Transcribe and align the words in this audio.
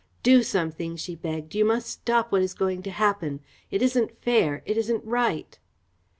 "Do 0.23 0.41
something!" 0.41 0.95
she 0.95 1.13
begged. 1.13 1.53
"You 1.53 1.63
must 1.63 1.87
stop 1.87 2.31
what 2.31 2.41
is 2.41 2.55
going 2.55 2.81
to 2.81 2.89
happen. 2.89 3.39
It 3.69 3.83
isn't 3.83 4.17
fair. 4.19 4.63
It 4.65 4.75
isn't 4.75 5.05
right!" 5.05 5.59